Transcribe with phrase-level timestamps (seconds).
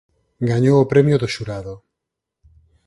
[0.49, 1.73] Gañou o Premio do Xurado.